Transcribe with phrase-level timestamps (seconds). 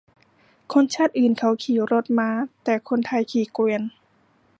[0.73, 2.29] คนชาติอื่นเขาขี่รถม้า
[2.63, 3.81] แต่คนไทยขี่เกวียน